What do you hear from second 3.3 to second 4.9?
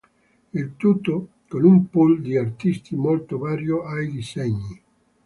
vario ai disegni.